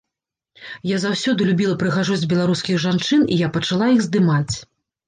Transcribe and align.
Я 0.91 0.97
заўсёды 1.03 1.47
любіла 1.51 1.75
прыгажосць 1.83 2.27
беларускіх 2.35 2.83
жанчын 2.89 3.21
і 3.33 3.43
я 3.47 3.55
пачала 3.61 3.95
іх 3.99 4.07
здымаць. 4.09 4.53